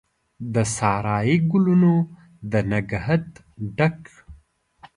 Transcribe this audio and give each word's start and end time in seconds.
د 0.53 0.55
سارایي 0.77 1.35
ګلونو 1.51 1.93
د 2.51 2.53
نګهت 2.71 3.27
ډک، 3.77 3.99